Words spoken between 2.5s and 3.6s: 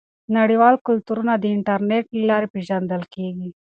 پیژندل کیږي.